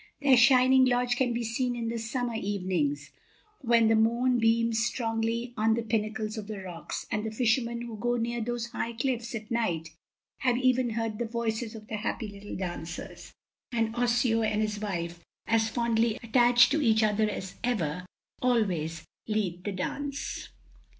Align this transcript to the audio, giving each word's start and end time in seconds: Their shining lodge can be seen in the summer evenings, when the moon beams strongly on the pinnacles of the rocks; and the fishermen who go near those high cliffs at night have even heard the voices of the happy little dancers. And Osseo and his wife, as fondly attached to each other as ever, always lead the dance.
Their 0.19 0.35
shining 0.35 0.85
lodge 0.85 1.15
can 1.15 1.31
be 1.31 1.43
seen 1.43 1.75
in 1.75 1.89
the 1.89 1.99
summer 1.99 2.33
evenings, 2.33 3.11
when 3.59 3.87
the 3.87 3.95
moon 3.95 4.39
beams 4.39 4.83
strongly 4.83 5.53
on 5.55 5.75
the 5.75 5.83
pinnacles 5.83 6.39
of 6.39 6.47
the 6.47 6.57
rocks; 6.59 7.05
and 7.11 7.23
the 7.23 7.29
fishermen 7.29 7.83
who 7.83 7.95
go 7.97 8.15
near 8.17 8.41
those 8.41 8.69
high 8.71 8.93
cliffs 8.93 9.35
at 9.35 9.51
night 9.51 9.89
have 10.39 10.57
even 10.57 10.89
heard 10.89 11.19
the 11.19 11.27
voices 11.27 11.75
of 11.75 11.85
the 11.85 11.97
happy 11.97 12.27
little 12.27 12.55
dancers. 12.55 13.33
And 13.71 13.95
Osseo 13.95 14.41
and 14.41 14.63
his 14.63 14.79
wife, 14.79 15.23
as 15.45 15.69
fondly 15.69 16.17
attached 16.23 16.71
to 16.71 16.81
each 16.81 17.03
other 17.03 17.29
as 17.29 17.53
ever, 17.63 18.07
always 18.41 19.05
lead 19.27 19.65
the 19.65 19.71
dance. 19.71 20.49